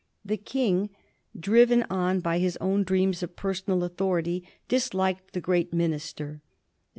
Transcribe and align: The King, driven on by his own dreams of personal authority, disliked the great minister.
The 0.25 0.37
King, 0.37 0.89
driven 1.39 1.83
on 1.83 2.21
by 2.21 2.39
his 2.39 2.57
own 2.57 2.83
dreams 2.83 3.21
of 3.21 3.35
personal 3.35 3.83
authority, 3.83 4.43
disliked 4.67 5.33
the 5.33 5.41
great 5.41 5.73
minister. 5.73 6.41